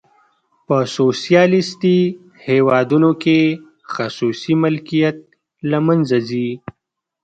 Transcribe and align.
په 0.67 0.77
سوسیالیستي 0.97 1.97
هیوادونو 2.47 3.11
کې 3.23 3.39
خصوصي 3.93 4.53
ملکیت 4.63 5.17
له 5.69 5.77
منځه 5.87 6.17
ځي. 6.29 6.49